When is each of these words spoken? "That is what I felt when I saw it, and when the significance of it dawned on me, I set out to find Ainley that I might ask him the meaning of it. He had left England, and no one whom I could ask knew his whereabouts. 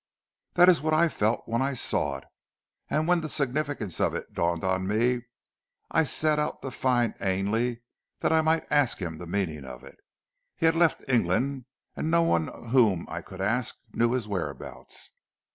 "That 0.55 0.67
is 0.67 0.81
what 0.81 0.95
I 0.95 1.09
felt 1.09 1.43
when 1.45 1.61
I 1.61 1.73
saw 1.75 2.17
it, 2.17 2.23
and 2.89 3.07
when 3.07 3.21
the 3.21 3.29
significance 3.29 3.99
of 4.01 4.15
it 4.15 4.33
dawned 4.33 4.63
on 4.63 4.87
me, 4.87 5.27
I 5.91 6.05
set 6.05 6.39
out 6.39 6.63
to 6.63 6.71
find 6.71 7.13
Ainley 7.21 7.83
that 8.21 8.31
I 8.31 8.41
might 8.41 8.65
ask 8.71 8.97
him 8.99 9.19
the 9.19 9.27
meaning 9.27 9.63
of 9.63 9.83
it. 9.83 9.99
He 10.55 10.65
had 10.65 10.75
left 10.75 11.03
England, 11.07 11.65
and 11.95 12.09
no 12.09 12.23
one 12.23 12.47
whom 12.71 13.05
I 13.09 13.21
could 13.21 13.41
ask 13.41 13.77
knew 13.93 14.13
his 14.13 14.27
whereabouts. 14.27 15.11